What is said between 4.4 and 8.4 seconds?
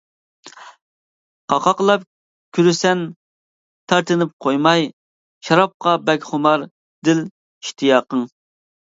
قويماي، شارابقا بەك خۇمار دىل ئىشتىياقىڭ.